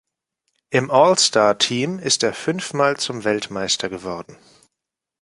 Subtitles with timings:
[0.71, 4.35] Im All-Star-Team ist er fünfmal zum Weltmeister geworden.